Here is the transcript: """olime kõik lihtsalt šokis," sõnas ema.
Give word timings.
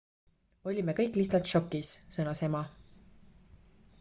"""olime 0.71 0.93
kõik 0.99 1.19
lihtsalt 1.19 1.51
šokis," 1.51 1.91
sõnas 2.17 2.43
ema. 2.47 2.65